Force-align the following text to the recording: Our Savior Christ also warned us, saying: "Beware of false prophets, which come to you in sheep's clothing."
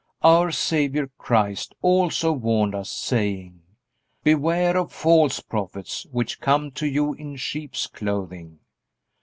Our 0.23 0.49
Savior 0.49 1.11
Christ 1.19 1.75
also 1.83 2.31
warned 2.31 2.73
us, 2.73 2.89
saying: 2.89 3.61
"Beware 4.23 4.75
of 4.75 4.91
false 4.91 5.39
prophets, 5.41 6.07
which 6.11 6.41
come 6.41 6.71
to 6.71 6.87
you 6.87 7.13
in 7.13 7.35
sheep's 7.35 7.85
clothing." 7.85 8.57